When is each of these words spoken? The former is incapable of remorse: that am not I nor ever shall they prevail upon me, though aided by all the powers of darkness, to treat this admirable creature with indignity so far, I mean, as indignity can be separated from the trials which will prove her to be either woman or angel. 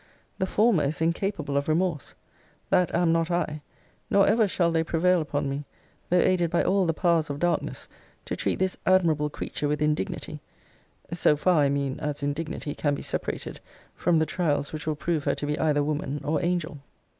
The 0.39 0.47
former 0.47 0.85
is 0.85 0.99
incapable 0.99 1.55
of 1.57 1.67
remorse: 1.67 2.15
that 2.71 2.91
am 2.95 3.11
not 3.11 3.29
I 3.29 3.61
nor 4.09 4.25
ever 4.27 4.47
shall 4.47 4.71
they 4.71 4.83
prevail 4.83 5.21
upon 5.21 5.47
me, 5.47 5.63
though 6.09 6.17
aided 6.17 6.49
by 6.49 6.63
all 6.63 6.87
the 6.87 6.93
powers 6.95 7.29
of 7.29 7.37
darkness, 7.37 7.87
to 8.25 8.35
treat 8.35 8.57
this 8.57 8.75
admirable 8.87 9.29
creature 9.29 9.67
with 9.67 9.79
indignity 9.79 10.41
so 11.13 11.37
far, 11.37 11.59
I 11.59 11.69
mean, 11.69 11.99
as 11.99 12.23
indignity 12.23 12.73
can 12.73 12.95
be 12.95 13.03
separated 13.03 13.59
from 13.93 14.17
the 14.17 14.25
trials 14.25 14.73
which 14.73 14.87
will 14.87 14.95
prove 14.95 15.25
her 15.25 15.35
to 15.35 15.45
be 15.45 15.59
either 15.59 15.83
woman 15.83 16.19
or 16.23 16.43
angel. 16.43 16.79